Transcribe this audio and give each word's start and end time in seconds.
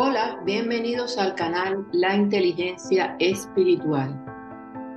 Hola, 0.00 0.38
bienvenidos 0.44 1.18
al 1.18 1.34
canal 1.34 1.84
La 1.90 2.14
Inteligencia 2.14 3.16
Espiritual. 3.18 4.14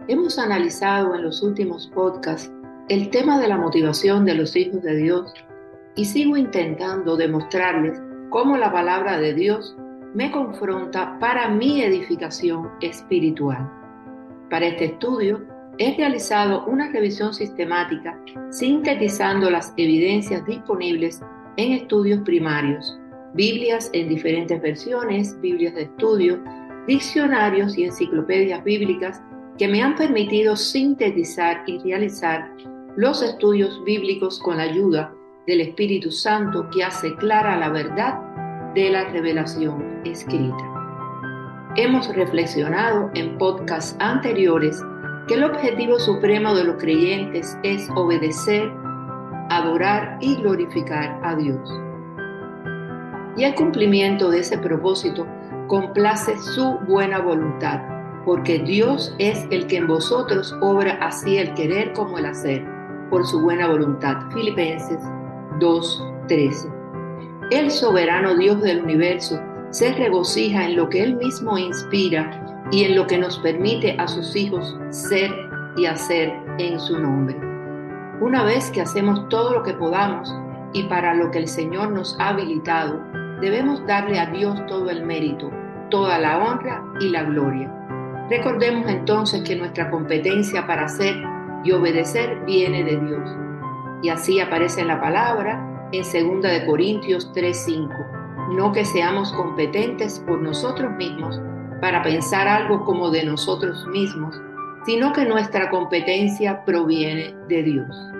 Hemos 0.07 0.37
analizado 0.37 1.15
en 1.15 1.23
los 1.23 1.41
últimos 1.41 1.87
podcasts 1.87 2.53
el 2.87 3.09
tema 3.09 3.39
de 3.39 3.47
la 3.47 3.57
motivación 3.57 4.25
de 4.25 4.35
los 4.35 4.55
hijos 4.55 4.83
de 4.83 4.97
Dios 4.97 5.33
y 5.95 6.05
sigo 6.05 6.37
intentando 6.37 7.17
demostrarles 7.17 7.99
cómo 8.29 8.57
la 8.57 8.71
palabra 8.71 9.17
de 9.17 9.33
Dios 9.33 9.75
me 10.13 10.29
confronta 10.29 11.17
para 11.17 11.49
mi 11.49 11.81
edificación 11.81 12.69
espiritual. 12.81 13.67
Para 14.51 14.67
este 14.67 14.85
estudio 14.85 15.43
he 15.79 15.97
realizado 15.97 16.63
una 16.65 16.91
revisión 16.91 17.33
sistemática 17.33 18.23
sintetizando 18.51 19.49
las 19.49 19.73
evidencias 19.77 20.45
disponibles 20.45 21.23
en 21.57 21.71
estudios 21.71 22.19
primarios 22.19 23.00
Biblias 23.33 23.89
en 23.93 24.09
diferentes 24.09 24.61
versiones, 24.61 25.39
Biblias 25.39 25.73
de 25.75 25.83
estudio, 25.83 26.43
diccionarios 26.85 27.77
y 27.77 27.85
enciclopedias 27.85 28.61
bíblicas 28.63 29.21
que 29.57 29.69
me 29.69 29.81
han 29.81 29.95
permitido 29.95 30.57
sintetizar 30.57 31.63
y 31.65 31.79
realizar 31.79 32.51
los 32.97 33.21
estudios 33.21 33.81
bíblicos 33.85 34.37
con 34.39 34.57
la 34.57 34.63
ayuda 34.63 35.13
del 35.47 35.61
Espíritu 35.61 36.11
Santo 36.11 36.69
que 36.71 36.83
hace 36.83 37.15
clara 37.15 37.55
la 37.57 37.69
verdad 37.69 38.19
de 38.73 38.89
la 38.89 39.05
revelación 39.05 40.01
escrita. 40.03 40.67
Hemos 41.77 42.13
reflexionado 42.13 43.11
en 43.13 43.37
podcasts 43.37 43.95
anteriores 43.99 44.83
que 45.29 45.35
el 45.35 45.45
objetivo 45.45 45.99
supremo 45.99 46.53
de 46.53 46.65
los 46.65 46.75
creyentes 46.75 47.57
es 47.63 47.89
obedecer, 47.95 48.69
adorar 49.49 50.17
y 50.19 50.35
glorificar 50.35 51.17
a 51.23 51.35
Dios 51.35 51.71
y 53.37 53.43
el 53.43 53.55
cumplimiento 53.55 54.29
de 54.29 54.39
ese 54.39 54.57
propósito 54.57 55.25
complace 55.67 56.37
su 56.37 56.79
buena 56.87 57.19
voluntad, 57.19 57.81
porque 58.25 58.59
Dios 58.59 59.15
es 59.19 59.47
el 59.51 59.67
que 59.67 59.77
en 59.77 59.87
vosotros 59.87 60.55
obra 60.61 60.97
así 61.01 61.37
el 61.37 61.53
querer 61.53 61.93
como 61.93 62.17
el 62.17 62.25
hacer, 62.25 62.65
por 63.09 63.25
su 63.25 63.41
buena 63.41 63.67
voluntad. 63.67 64.17
Filipenses 64.31 64.99
2:13. 65.59 66.69
El 67.51 67.71
soberano 67.71 68.35
Dios 68.35 68.61
del 68.61 68.83
universo 68.83 69.39
se 69.69 69.93
regocija 69.93 70.65
en 70.65 70.75
lo 70.75 70.89
que 70.89 71.03
Él 71.03 71.15
mismo 71.15 71.57
inspira 71.57 72.65
y 72.71 72.83
en 72.83 72.95
lo 72.95 73.07
que 73.07 73.17
nos 73.17 73.39
permite 73.39 73.95
a 73.97 74.07
sus 74.07 74.35
hijos 74.35 74.77
ser 74.89 75.31
y 75.77 75.85
hacer 75.85 76.33
en 76.57 76.79
su 76.79 76.97
nombre. 76.99 77.37
Una 78.19 78.43
vez 78.43 78.69
que 78.71 78.81
hacemos 78.81 79.27
todo 79.29 79.53
lo 79.53 79.63
que 79.63 79.73
podamos 79.73 80.33
y 80.73 80.83
para 80.83 81.13
lo 81.13 81.31
que 81.31 81.39
el 81.39 81.47
Señor 81.47 81.91
nos 81.91 82.17
ha 82.19 82.29
habilitado, 82.29 83.01
debemos 83.41 83.85
darle 83.87 84.19
a 84.19 84.27
Dios 84.27 84.65
todo 84.67 84.89
el 84.89 85.03
mérito, 85.03 85.51
toda 85.89 86.17
la 86.19 86.37
honra 86.37 86.83
y 86.99 87.09
la 87.09 87.23
gloria. 87.23 87.69
Recordemos 88.29 88.87
entonces 88.87 89.41
que 89.41 89.55
nuestra 89.55 89.89
competencia 89.89 90.65
para 90.65 90.85
hacer 90.85 91.15
y 91.63 91.71
obedecer 91.71 92.45
viene 92.45 92.83
de 92.83 92.97
Dios. 92.97 93.37
Y 94.03 94.09
así 94.09 94.39
aparece 94.39 94.81
en 94.81 94.87
la 94.87 95.01
palabra 95.01 95.89
en 95.91 96.03
2 96.03 96.41
de 96.41 96.65
Corintios 96.65 97.31
3:5. 97.33 97.89
No 98.55 98.71
que 98.71 98.85
seamos 98.85 99.33
competentes 99.33 100.19
por 100.25 100.41
nosotros 100.41 100.91
mismos 100.93 101.41
para 101.81 102.01
pensar 102.03 102.47
algo 102.47 102.85
como 102.85 103.09
de 103.09 103.25
nosotros 103.25 103.85
mismos, 103.87 104.39
sino 104.85 105.11
que 105.13 105.25
nuestra 105.25 105.69
competencia 105.69 106.63
proviene 106.63 107.35
de 107.47 107.63
Dios. 107.63 108.11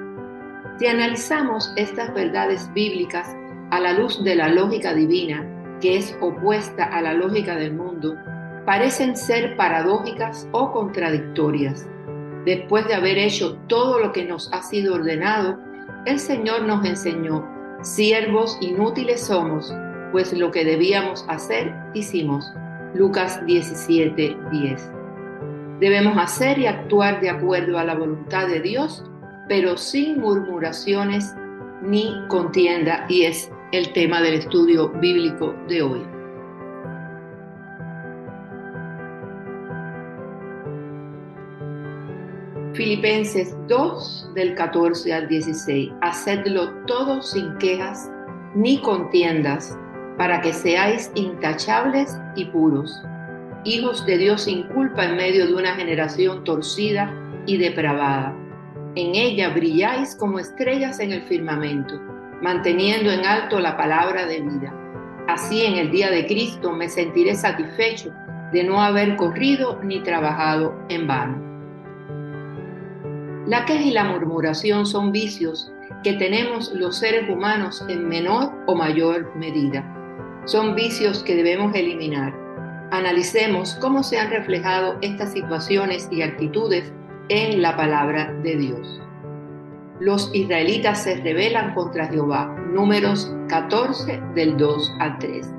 Si 0.78 0.88
analizamos 0.88 1.72
estas 1.76 2.14
verdades 2.14 2.72
bíblicas 2.74 3.36
a 3.72 3.80
la 3.80 3.94
luz 3.94 4.24
de 4.24 4.36
la 4.36 4.50
lógica 4.50 4.94
divina, 4.94 5.46
que 5.80 5.98
es 5.98 6.16
opuesta 6.22 6.84
a 6.86 7.02
la 7.02 7.14
lógica 7.14 7.56
del 7.56 7.74
mundo, 7.74 8.16
parecen 8.66 9.18
ser 9.18 9.58
paradójicas 9.58 10.48
o 10.52 10.72
contradictorias. 10.72 11.88
Después 12.46 12.88
de 12.88 12.96
haber 12.96 13.18
hecho 13.18 13.58
todo 13.68 14.00
lo 14.00 14.12
que 14.12 14.26
nos 14.26 14.52
ha 14.54 14.62
sido 14.62 14.96
ordenado, 14.96 15.58
el 16.06 16.20
Señor 16.20 16.64
nos 16.64 16.86
enseñó, 16.86 17.48
siervos 17.82 18.58
inútiles 18.62 19.22
somos, 19.22 19.74
pues 20.12 20.34
lo 20.34 20.52
que 20.52 20.66
debíamos 20.66 21.26
hacer, 21.30 21.74
hicimos. 21.94 22.52
Lucas 22.94 23.44
17, 23.46 24.38
10. 24.52 24.92
Debemos 25.80 26.18
hacer 26.18 26.60
y 26.60 26.68
actuar 26.68 27.22
de 27.22 27.30
acuerdo 27.30 27.80
a 27.80 27.86
la 27.86 27.96
voluntad 27.96 28.48
de 28.48 28.60
Dios, 28.60 29.04
pero 29.48 29.78
sin 29.78 30.20
murmuraciones 30.20 31.34
ni 31.82 32.14
contienda, 32.28 33.06
y 33.08 33.24
es 33.24 33.50
el 33.72 33.94
tema 33.94 34.22
del 34.22 34.34
estudio 34.34 34.90
bíblico 34.90 35.56
de 35.70 35.82
hoy. 35.82 36.02
Filipenses 42.74 43.56
2 43.70 44.32
del 44.36 44.56
14 44.56 45.14
al 45.14 45.28
16. 45.30 45.92
Hacedlo 46.02 46.70
todo 46.86 47.22
sin 47.22 47.58
quejas 47.60 48.12
ni 48.56 48.82
contiendas, 48.82 49.78
para 50.18 50.42
que 50.42 50.52
seáis 50.52 51.10
intachables 51.16 52.18
y 52.36 52.46
puros, 52.46 53.02
hijos 53.64 54.06
de 54.06 54.18
Dios 54.18 54.44
sin 54.44 54.64
culpa 54.70 55.06
en 55.06 55.16
medio 55.16 55.48
de 55.48 55.54
una 55.54 55.76
generación 55.76 56.44
torcida 56.44 57.14
y 57.46 57.58
depravada. 57.58 58.36
En 58.96 59.16
ella 59.16 59.50
brilláis 59.50 60.14
como 60.16 60.40
estrellas 60.40 61.00
en 61.00 61.14
el 61.14 61.22
firmamento 61.24 62.12
manteniendo 62.42 63.12
en 63.12 63.26
alto 63.26 63.60
la 63.60 63.78
palabra 63.78 64.26
de 64.26 64.42
vida. 64.42 64.74
Así 65.28 65.64
en 65.64 65.76
el 65.76 65.92
día 65.92 66.10
de 66.10 66.26
Cristo 66.26 66.72
me 66.72 66.90
sentiré 66.90 67.36
satisfecho 67.36 68.12
de 68.52 68.64
no 68.64 68.82
haber 68.82 69.16
corrido 69.16 69.80
ni 69.84 70.02
trabajado 70.02 70.76
en 70.90 71.08
vano. 71.08 71.52
La 73.48 73.66
queja 73.66 73.84
y 73.84 73.92
la 73.92 74.04
murmuración 74.04 74.86
son 74.86 75.12
vicios 75.12 75.72
que 76.04 76.14
tenemos 76.14 76.74
los 76.74 76.98
seres 76.98 77.30
humanos 77.30 77.84
en 77.88 78.08
menor 78.08 78.52
o 78.66 78.76
mayor 78.76 79.36
medida. 79.36 79.86
Son 80.46 80.76
vicios 80.76 81.24
que 81.24 81.36
debemos 81.36 81.74
eliminar. 81.76 82.34
Analicemos 82.92 83.76
cómo 83.80 84.04
se 84.04 84.18
han 84.18 84.32
reflejado 84.32 84.98
estas 85.02 85.32
situaciones 85.32 86.10
y 86.12 86.24
actitudes 86.24 86.92
en 87.30 87.62
la 87.62 87.78
palabra 87.78 88.34
de 88.44 88.58
Dios 88.58 89.02
los 90.02 90.32
israelitas 90.34 91.04
se 91.04 91.18
rebelan 91.18 91.76
contra 91.76 92.08
Jehová. 92.08 92.48
Números 92.74 93.32
14 93.50 94.20
del 94.34 94.58
2 94.58 94.96
al 95.00 95.20
3. 95.20 95.54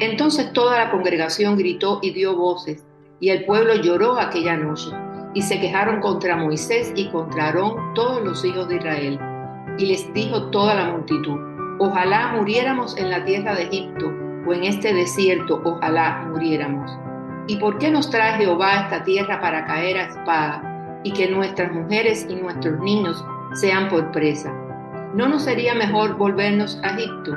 Entonces 0.00 0.52
toda 0.52 0.84
la 0.84 0.90
congregación 0.90 1.56
gritó 1.56 2.00
y 2.02 2.10
dio 2.10 2.34
voces, 2.34 2.84
y 3.20 3.28
el 3.28 3.44
pueblo 3.44 3.76
lloró 3.76 4.18
aquella 4.18 4.56
noche, 4.56 4.90
y 5.32 5.42
se 5.42 5.60
quejaron 5.60 6.00
contra 6.00 6.36
Moisés 6.36 6.92
y 6.96 7.08
contra 7.10 7.46
Aarón 7.46 7.94
todos 7.94 8.24
los 8.24 8.44
hijos 8.44 8.68
de 8.68 8.78
Israel. 8.78 9.20
Y 9.78 9.86
les 9.86 10.12
dijo 10.12 10.50
toda 10.50 10.74
la 10.74 10.90
multitud, 10.90 11.38
ojalá 11.78 12.32
muriéramos 12.36 12.96
en 12.96 13.10
la 13.10 13.24
tierra 13.24 13.54
de 13.54 13.62
Egipto, 13.62 14.12
o 14.44 14.52
en 14.52 14.64
este 14.64 14.92
desierto, 14.92 15.62
ojalá 15.64 16.26
muriéramos. 16.32 16.90
¿Y 17.46 17.58
por 17.58 17.78
qué 17.78 17.92
nos 17.92 18.10
trae 18.10 18.38
Jehová 18.38 18.80
esta 18.82 19.04
tierra 19.04 19.40
para 19.40 19.66
caer 19.66 19.98
a 19.98 20.08
espada, 20.08 21.00
y 21.04 21.12
que 21.12 21.30
nuestras 21.30 21.72
mujeres 21.72 22.26
y 22.28 22.34
nuestros 22.34 22.80
niños 22.80 23.24
sean 23.54 23.88
por 23.88 24.10
presa. 24.12 24.52
¿No 25.14 25.28
nos 25.28 25.44
sería 25.44 25.74
mejor 25.74 26.16
volvernos 26.16 26.78
a 26.82 26.90
Egipto? 26.90 27.34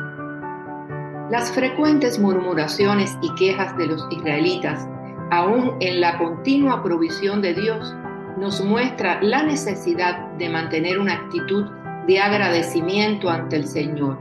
Las 1.29 1.51
frecuentes 1.51 2.19
murmuraciones 2.19 3.17
y 3.21 3.33
quejas 3.35 3.75
de 3.77 3.87
los 3.87 4.05
israelitas, 4.11 4.87
aún 5.31 5.75
en 5.79 6.01
la 6.01 6.17
continua 6.17 6.83
provisión 6.83 7.41
de 7.41 7.53
Dios, 7.53 7.95
nos 8.37 8.63
muestra 8.63 9.21
la 9.21 9.43
necesidad 9.43 10.27
de 10.33 10.49
mantener 10.49 10.99
una 10.99 11.13
actitud 11.13 11.65
de 12.07 12.19
agradecimiento 12.19 13.29
ante 13.29 13.55
el 13.55 13.67
Señor, 13.67 14.19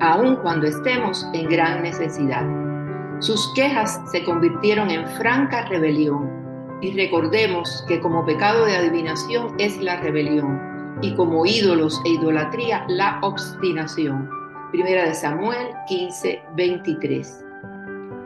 aun 0.00 0.36
cuando 0.36 0.66
estemos 0.66 1.26
en 1.32 1.48
gran 1.48 1.82
necesidad. 1.82 2.46
Sus 3.18 3.52
quejas 3.54 4.00
se 4.12 4.22
convirtieron 4.24 4.90
en 4.90 5.06
franca 5.08 5.64
rebelión 5.66 6.30
y 6.80 6.92
recordemos 6.92 7.84
que 7.88 8.00
como 8.00 8.24
pecado 8.24 8.64
de 8.64 8.76
adivinación 8.76 9.54
es 9.58 9.80
la 9.80 9.96
rebelión 10.00 10.71
y 11.00 11.14
como 11.14 11.46
ídolos 11.46 12.00
e 12.04 12.10
idolatría 12.10 12.84
la 12.88 13.18
obstinación. 13.22 14.28
Primera 14.70 15.06
de 15.06 15.14
Samuel 15.14 15.68
15, 15.88 16.42
23. 16.56 17.44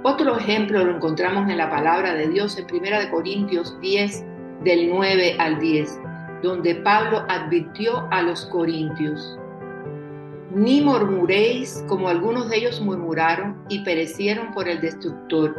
Otro 0.03 0.39
ejemplo 0.39 0.85
lo 0.85 0.97
encontramos 0.97 1.49
en 1.51 1.59
la 1.59 1.71
palabra 1.71 2.15
de 2.15 2.29
Dios 2.29 2.57
en 2.59 2.67
Primera 2.67 3.01
de 3.01 3.11
Corintios 3.11 3.79
10, 3.81 4.25
del 4.63 4.89
9 4.89 5.37
al 5.39 5.59
10, 5.59 6.01
donde 6.43 6.77
Pablo 6.77 7.25
advirtió 7.29 8.07
a 8.11 8.23
los 8.23 8.47
corintios, 8.47 9.39
ni 10.55 10.81
murmuréis 10.81 11.85
como 11.89 12.09
algunos 12.09 12.49
de 12.49 12.57
ellos 12.59 12.81
murmuraron 12.81 13.57
y 13.69 13.85
perecieron 13.85 14.53
por 14.53 14.69
el 14.69 14.81
destructor, 14.81 15.55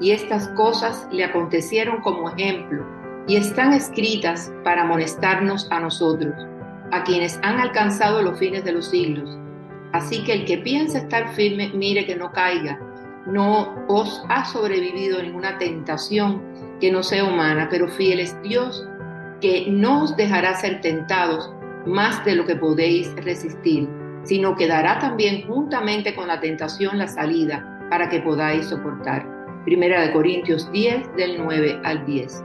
y 0.00 0.10
estas 0.10 0.48
cosas 0.48 1.08
le 1.10 1.24
acontecieron 1.24 2.00
como 2.02 2.30
ejemplo, 2.30 2.84
y 3.26 3.36
están 3.36 3.72
escritas 3.72 4.52
para 4.64 4.82
amonestarnos 4.82 5.66
a 5.70 5.80
nosotros 5.80 6.34
a 6.92 7.02
quienes 7.02 7.38
han 7.42 7.58
alcanzado 7.58 8.22
los 8.22 8.38
fines 8.38 8.64
de 8.64 8.72
los 8.72 8.88
siglos. 8.88 9.38
Así 9.92 10.22
que 10.24 10.32
el 10.32 10.44
que 10.44 10.58
piensa 10.58 10.98
estar 10.98 11.28
firme, 11.34 11.70
mire 11.74 12.06
que 12.06 12.16
no 12.16 12.32
caiga. 12.32 12.78
no 13.26 13.74
os 13.88 14.24
ha 14.28 14.44
sobrevivido 14.44 15.20
ninguna 15.20 15.58
tentación 15.58 16.40
que 16.80 16.92
no 16.92 17.02
sea 17.02 17.24
humana, 17.24 17.66
pero 17.68 17.88
fiel 17.88 18.20
es 18.20 18.40
Dios 18.42 18.86
que 19.40 19.66
no 19.68 20.04
os 20.04 20.16
dejará 20.16 20.54
ser 20.54 20.80
tentados 20.80 21.52
más 21.86 22.24
de 22.24 22.36
lo 22.36 22.44
que 22.44 22.56
podéis 22.56 23.12
resistir, 23.16 23.88
sino 24.22 24.54
que 24.56 24.68
dará 24.68 24.98
también 24.98 25.46
juntamente 25.46 26.14
con 26.14 26.28
la 26.28 26.40
tentación 26.40 26.98
la 26.98 27.08
salida 27.08 27.86
para 27.90 28.08
que 28.08 28.20
podáis 28.20 28.66
soportar. 28.66 29.26
Primera 29.64 30.00
de 30.02 30.12
Corintios 30.12 30.70
10 30.70 31.16
del 31.16 31.38
9 31.38 31.80
al 31.84 32.06
10. 32.06 32.44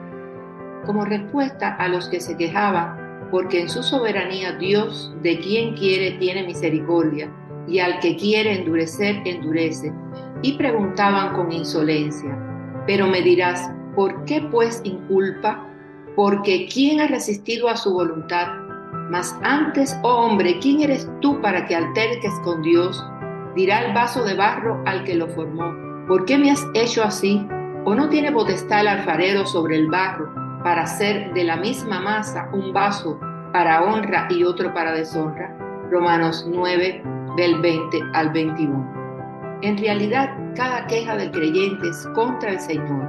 Como 0.85 1.05
respuesta 1.05 1.75
a 1.75 1.87
los 1.87 2.09
que 2.09 2.19
se 2.19 2.35
quejaban, 2.37 3.27
porque 3.31 3.61
en 3.61 3.69
su 3.69 3.83
soberanía 3.83 4.53
Dios 4.53 5.13
de 5.21 5.39
quien 5.39 5.75
quiere 5.75 6.11
tiene 6.17 6.43
misericordia, 6.43 7.31
y 7.67 7.79
al 7.79 7.99
que 7.99 8.17
quiere 8.17 8.59
endurecer, 8.59 9.21
endurece 9.25 9.93
y 10.41 10.57
preguntaban 10.57 11.35
con 11.35 11.51
insolencia, 11.51 12.35
pero 12.87 13.07
me 13.07 13.21
dirás, 13.21 13.71
¿por 13.95 14.25
qué 14.25 14.41
pues 14.51 14.81
inculpa? 14.83 15.67
Porque 16.15 16.67
¿quién 16.71 16.99
ha 16.99 17.07
resistido 17.07 17.69
a 17.69 17.77
su 17.77 17.93
voluntad? 17.93 18.47
Mas 19.09 19.37
antes, 19.43 19.95
oh 20.03 20.25
hombre, 20.25 20.57
¿quién 20.59 20.81
eres 20.81 21.07
tú 21.21 21.39
para 21.41 21.65
que 21.67 21.75
alterques 21.75 22.33
con 22.43 22.61
Dios? 22.61 23.05
Dirá 23.55 23.85
el 23.85 23.93
vaso 23.93 24.23
de 24.23 24.33
barro 24.33 24.81
al 24.85 25.03
que 25.03 25.15
lo 25.15 25.27
formó, 25.27 25.73
¿por 26.07 26.25
qué 26.25 26.37
me 26.37 26.51
has 26.51 26.65
hecho 26.73 27.03
así? 27.03 27.45
¿O 27.85 27.95
no 27.95 28.09
tiene 28.09 28.31
potestad 28.31 28.81
el 28.81 28.87
alfarero 28.87 29.45
sobre 29.45 29.75
el 29.77 29.89
barro 29.89 30.40
para 30.63 30.83
hacer 30.83 31.33
de 31.33 31.43
la 31.43 31.57
misma 31.57 31.99
masa 31.99 32.49
un 32.53 32.73
vaso 32.73 33.19
para 33.51 33.83
honra 33.83 34.27
y 34.29 34.43
otro 34.43 34.73
para 34.73 34.93
deshonra? 34.93 35.55
Romanos 35.89 36.47
9, 36.47 37.03
del 37.37 37.61
20 37.61 37.99
al 38.13 38.29
21. 38.31 39.59
En 39.61 39.77
realidad, 39.77 40.29
cada 40.55 40.87
queja 40.87 41.15
del 41.15 41.31
creyente 41.31 41.89
es 41.89 42.07
contra 42.15 42.51
el 42.51 42.59
Señor. 42.59 43.07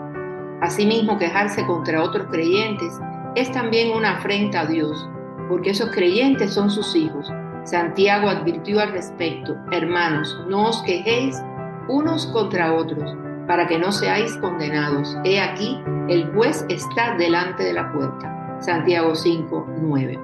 Asimismo, 0.60 1.18
quejarse 1.18 1.64
contra 1.66 2.02
otros 2.02 2.26
creyentes 2.30 3.00
es 3.34 3.50
también 3.52 3.96
una 3.96 4.18
afrenta 4.18 4.60
a 4.60 4.66
Dios, 4.66 5.08
porque 5.48 5.70
esos 5.70 5.90
creyentes 5.90 6.52
son 6.52 6.70
sus 6.70 6.94
hijos. 6.94 7.32
Santiago 7.64 8.28
advirtió 8.28 8.80
al 8.80 8.92
respecto, 8.92 9.56
hermanos, 9.70 10.36
no 10.48 10.68
os 10.68 10.82
quejéis 10.82 11.40
unos 11.88 12.26
contra 12.28 12.74
otros, 12.74 13.16
para 13.52 13.66
que 13.66 13.78
no 13.78 13.92
seáis 13.92 14.34
condenados. 14.38 15.14
He 15.24 15.38
aquí, 15.38 15.78
el 16.08 16.26
juez 16.32 16.64
está 16.70 17.18
delante 17.18 17.62
de 17.64 17.74
la 17.74 17.92
puerta. 17.92 18.56
Santiago 18.60 19.14
5, 19.14 19.66
9. 19.78 20.18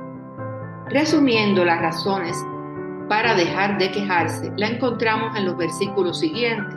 Resumiendo 0.89 1.63
las 1.63 1.79
razones 1.79 2.43
para 3.07 3.35
dejar 3.35 3.77
de 3.77 3.91
quejarse 3.91 4.51
la 4.57 4.69
encontramos 4.69 5.37
en 5.37 5.45
los 5.45 5.59
versículos 5.59 6.21
siguientes. 6.21 6.75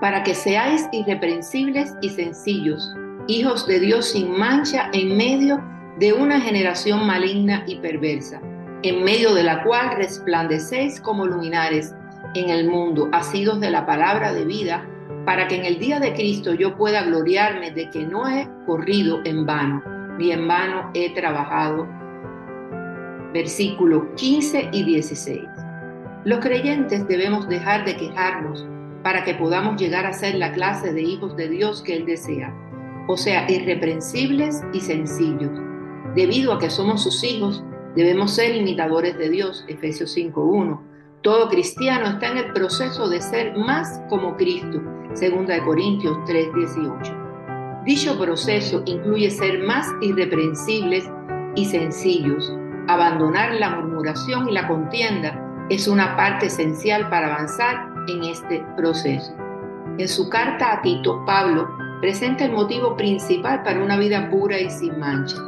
Para 0.00 0.24
que 0.24 0.34
seáis 0.34 0.88
irreprensibles 0.90 1.94
y 2.02 2.08
sencillos, 2.08 2.92
hijos 3.28 3.68
de 3.68 3.78
Dios 3.78 4.06
sin 4.06 4.36
mancha 4.36 4.90
en 4.92 5.16
medio 5.16 5.62
de 6.00 6.12
una 6.12 6.40
generación 6.40 7.06
maligna 7.06 7.62
y 7.68 7.76
perversa, 7.76 8.40
en 8.82 9.04
medio 9.04 9.32
de 9.32 9.44
la 9.44 9.62
cual 9.62 9.94
resplandecéis 9.96 11.00
como 11.00 11.24
luminares 11.24 11.94
en 12.34 12.50
el 12.50 12.68
mundo, 12.68 13.08
asidos 13.12 13.60
de 13.60 13.70
la 13.70 13.86
palabra 13.86 14.32
de 14.32 14.44
vida, 14.44 14.84
para 15.24 15.48
que 15.48 15.56
en 15.56 15.64
el 15.64 15.78
día 15.78 16.00
de 16.00 16.12
Cristo 16.12 16.54
yo 16.54 16.76
pueda 16.76 17.02
gloriarme 17.04 17.70
de 17.70 17.90
que 17.90 18.04
no 18.04 18.28
he 18.28 18.48
corrido 18.66 19.20
en 19.24 19.46
vano, 19.46 19.82
ni 20.18 20.32
en 20.32 20.46
vano 20.46 20.90
he 20.94 21.14
trabajado 21.14 21.88
versículos 23.32 24.04
15 24.16 24.68
y 24.72 24.84
16. 24.84 25.42
Los 26.24 26.38
creyentes 26.38 27.06
debemos 27.08 27.48
dejar 27.48 27.84
de 27.84 27.96
quejarnos 27.96 28.66
para 29.02 29.24
que 29.24 29.34
podamos 29.34 29.78
llegar 29.78 30.06
a 30.06 30.12
ser 30.12 30.36
la 30.36 30.52
clase 30.52 30.92
de 30.92 31.02
hijos 31.02 31.36
de 31.36 31.48
Dios 31.48 31.82
que 31.82 31.96
Él 31.96 32.06
desea, 32.06 32.54
o 33.08 33.16
sea, 33.16 33.50
irreprensibles 33.50 34.62
y 34.72 34.80
sencillos. 34.80 35.50
Debido 36.14 36.52
a 36.52 36.58
que 36.58 36.70
somos 36.70 37.02
sus 37.02 37.22
hijos, 37.24 37.62
debemos 37.96 38.34
ser 38.34 38.54
imitadores 38.54 39.18
de 39.18 39.28
Dios, 39.28 39.64
Efesios 39.68 40.16
5.1. 40.16 40.93
Todo 41.24 41.48
cristiano 41.48 42.06
está 42.06 42.28
en 42.32 42.36
el 42.36 42.52
proceso 42.52 43.08
de 43.08 43.18
ser 43.18 43.56
más 43.56 43.98
como 44.10 44.36
Cristo, 44.36 44.82
2 45.08 45.20
Corintios 45.64 46.18
3.18. 46.26 47.82
Dicho 47.86 48.18
proceso 48.18 48.82
incluye 48.84 49.30
ser 49.30 49.60
más 49.60 49.88
irreprensibles 50.02 51.10
y 51.54 51.64
sencillos, 51.64 52.52
Abandonar 52.88 53.54
la 53.54 53.70
murmuración 53.70 54.50
y 54.50 54.52
la 54.52 54.68
contienda 54.68 55.40
es 55.70 55.88
una 55.88 56.14
parte 56.14 56.46
esencial 56.46 57.08
para 57.08 57.32
avanzar 57.34 57.88
en 58.08 58.24
este 58.24 58.62
proceso. 58.76 59.34
En 59.96 60.06
su 60.06 60.28
carta 60.28 60.74
a 60.74 60.82
Tito, 60.82 61.24
Pablo 61.24 61.66
presenta 62.02 62.44
el 62.44 62.52
motivo 62.52 62.94
principal 62.98 63.62
para 63.62 63.82
una 63.82 63.96
vida 63.96 64.28
pura 64.28 64.60
y 64.60 64.68
sin 64.68 64.98
mancha, 65.00 65.38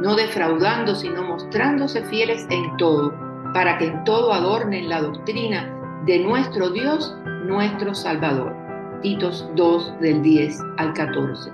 no 0.00 0.16
defraudando, 0.16 0.94
sino 0.94 1.22
mostrándose 1.22 2.02
fieles 2.04 2.46
en 2.48 2.74
todo, 2.78 3.27
para 3.52 3.78
que 3.78 3.86
en 3.86 4.04
todo 4.04 4.32
adornen 4.32 4.88
la 4.88 5.00
doctrina 5.02 5.74
de 6.06 6.18
nuestro 6.18 6.70
Dios, 6.70 7.16
nuestro 7.44 7.94
Salvador. 7.94 8.54
Titos 9.02 9.48
2 9.54 10.00
del 10.00 10.22
10 10.22 10.58
al 10.78 10.92
14. 10.92 11.50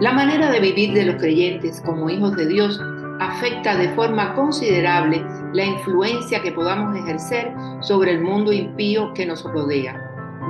La 0.00 0.12
manera 0.12 0.50
de 0.50 0.60
vivir 0.60 0.92
de 0.92 1.04
los 1.04 1.16
creyentes 1.16 1.82
como 1.84 2.10
hijos 2.10 2.34
de 2.36 2.46
Dios 2.46 2.80
afecta 3.20 3.76
de 3.76 3.90
forma 3.90 4.34
considerable 4.34 5.24
la 5.52 5.64
influencia 5.64 6.40
que 6.40 6.52
podamos 6.52 6.96
ejercer 6.96 7.52
sobre 7.80 8.12
el 8.12 8.22
mundo 8.22 8.52
impío 8.52 9.12
que 9.14 9.26
nos 9.26 9.42
rodea. 9.44 10.00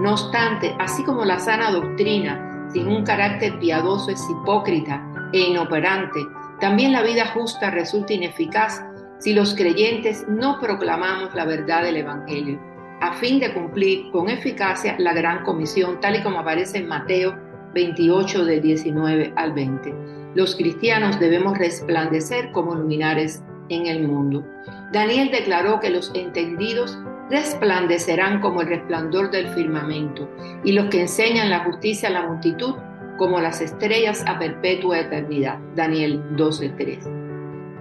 No 0.02 0.12
obstante, 0.12 0.74
así 0.78 1.02
como 1.04 1.24
la 1.24 1.38
sana 1.38 1.72
doctrina 1.72 2.68
sin 2.72 2.86
un 2.86 3.04
carácter 3.04 3.58
piadoso 3.58 4.10
es 4.10 4.24
hipócrita 4.30 5.04
e 5.32 5.40
inoperante, 5.40 6.20
también 6.60 6.92
la 6.92 7.02
vida 7.02 7.26
justa 7.34 7.70
resulta 7.70 8.12
ineficaz 8.12 8.84
si 9.20 9.32
los 9.32 9.54
creyentes 9.54 10.26
no 10.28 10.58
proclamamos 10.60 11.34
la 11.34 11.44
verdad 11.44 11.84
del 11.84 11.98
Evangelio, 11.98 12.60
a 13.00 13.14
fin 13.14 13.38
de 13.38 13.54
cumplir 13.54 14.10
con 14.10 14.28
eficacia 14.28 14.96
la 14.98 15.14
gran 15.14 15.44
comisión, 15.44 16.00
tal 16.00 16.16
y 16.16 16.22
como 16.22 16.40
aparece 16.40 16.78
en 16.78 16.88
Mateo 16.88 17.38
28 17.72 18.44
de 18.44 18.60
19 18.60 19.32
al 19.36 19.52
20 19.52 20.20
los 20.34 20.54
cristianos 20.54 21.18
debemos 21.18 21.58
resplandecer 21.58 22.52
como 22.52 22.74
luminares 22.74 23.42
en 23.68 23.86
el 23.86 24.06
mundo. 24.06 24.44
Daniel 24.92 25.30
declaró 25.30 25.80
que 25.80 25.90
los 25.90 26.12
entendidos 26.14 26.98
resplandecerán 27.30 28.40
como 28.40 28.60
el 28.60 28.68
resplandor 28.68 29.30
del 29.30 29.48
firmamento 29.48 30.28
y 30.64 30.72
los 30.72 30.86
que 30.86 31.02
enseñan 31.02 31.50
la 31.50 31.64
justicia 31.64 32.08
a 32.08 32.12
la 32.12 32.26
multitud 32.26 32.74
como 33.18 33.40
las 33.40 33.60
estrellas 33.60 34.24
a 34.26 34.38
perpetua 34.38 35.00
eternidad. 35.00 35.58
Daniel 35.74 36.22
12:3. 36.36 37.19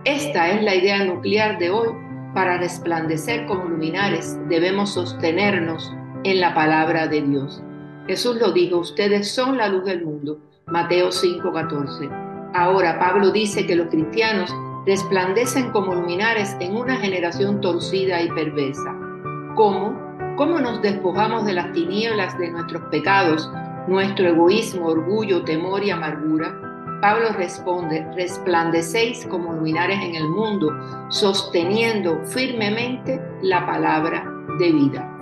Esta 0.06 0.50
es 0.50 0.64
la 0.64 0.76
idea 0.76 1.04
nuclear 1.04 1.60
de 1.60 1.72
hoy. 1.72 1.90
Para 2.34 2.58
resplandecer 2.58 3.46
como 3.48 3.66
luminares 3.66 4.40
debemos 4.48 4.94
sostenernos 4.94 5.94
en 6.24 6.40
la 6.40 6.54
palabra 6.54 7.08
de 7.08 7.22
Dios. 7.22 7.62
Jesús 8.08 8.38
lo 8.38 8.54
dijo, 8.54 8.78
ustedes 8.78 9.30
son 9.30 9.58
la 9.58 9.68
luz 9.68 9.84
del 9.84 10.06
mundo. 10.06 10.40
Mateo 10.68 11.12
5:14. 11.12 12.10
Ahora 12.54 12.98
Pablo 12.98 13.32
dice 13.32 13.66
que 13.66 13.76
los 13.76 13.88
cristianos 13.88 14.56
resplandecen 14.86 15.72
como 15.72 15.94
luminares 15.94 16.56
en 16.62 16.78
una 16.78 16.96
generación 16.96 17.60
torcida 17.60 18.22
y 18.22 18.30
perversa. 18.30 18.96
¿Cómo? 19.56 20.00
¿Cómo 20.38 20.60
nos 20.60 20.82
despojamos 20.82 21.46
de 21.46 21.54
las 21.54 21.74
tinieblas 21.74 22.38
de 22.40 22.52
nuestros 22.52 22.84
pecados, 22.84 23.52
nuestro 23.88 24.30
egoísmo, 24.30 24.88
orgullo, 24.88 25.44
temor 25.44 25.84
y 25.84 25.92
amargura? 25.92 26.69
Pablo 27.02 27.30
responde, 27.38 28.06
resplandecéis 28.16 29.26
como 29.28 29.54
luminares 29.54 30.00
en 30.02 30.16
el 30.16 30.28
mundo, 30.28 30.70
sosteniendo 31.10 32.20
firmemente 32.26 33.22
la 33.42 33.66
palabra 33.66 34.26
de 34.58 34.72
vida. 34.72 35.16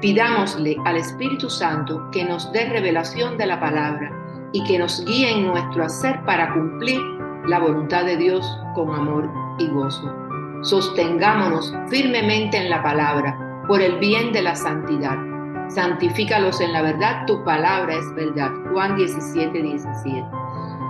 Pidámosle 0.00 0.76
al 0.84 0.96
Espíritu 0.96 1.48
Santo 1.48 2.10
que 2.10 2.24
nos 2.24 2.50
dé 2.50 2.68
revelación 2.68 3.38
de 3.38 3.46
la 3.46 3.60
palabra 3.60 4.10
y 4.52 4.64
que 4.64 4.80
nos 4.80 5.04
guíe 5.04 5.30
en 5.30 5.46
nuestro 5.46 5.84
hacer 5.84 6.20
para 6.24 6.52
cumplir 6.52 7.00
la 7.46 7.60
voluntad 7.60 8.04
de 8.04 8.16
Dios 8.16 8.44
con 8.74 8.92
amor 8.92 9.30
y 9.60 9.68
gozo. 9.68 10.12
Sostengámonos 10.62 11.72
firmemente 11.88 12.56
en 12.56 12.68
la 12.68 12.82
palabra 12.82 13.64
por 13.68 13.80
el 13.80 13.98
bien 13.98 14.32
de 14.32 14.42
la 14.42 14.56
santidad. 14.56 15.31
Santifícalos 15.74 16.60
en 16.60 16.74
la 16.74 16.82
verdad, 16.82 17.24
tu 17.26 17.42
palabra 17.44 17.94
es 17.94 18.14
verdad. 18.14 18.50
Juan 18.72 18.94
17, 18.96 19.62
17. 19.62 20.22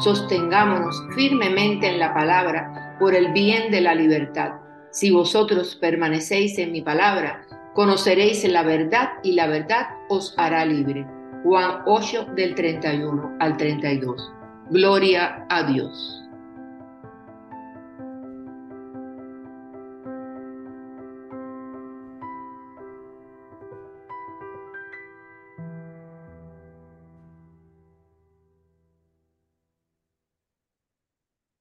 Sostengámonos 0.01 1.07
firmemente 1.15 1.87
en 1.87 2.01
la 2.01 2.13
palabra 2.13 2.97
por 2.99 3.15
el 3.15 3.33
bien 3.33 3.71
de 3.71 3.81
la 3.81 3.95
libertad. 3.95 4.55
Si 4.91 5.13
vosotros 5.13 5.77
permanecéis 5.77 6.59
en 6.59 6.73
mi 6.73 6.83
palabra, 6.83 7.43
conoceréis 7.75 8.43
la 8.45 8.65
verdad 8.65 9.11
y 9.23 9.33
la 9.33 9.47
verdad 9.47 9.87
os 10.09 10.35
hará 10.37 10.65
libre. 10.65 11.07
Juan 11.45 11.83
8 11.87 12.31
del 12.35 12.57
31 12.57 13.37
al 13.39 13.57
32. 13.57 14.33
Gloria 14.71 15.47
a 15.49 15.63
Dios. 15.63 16.22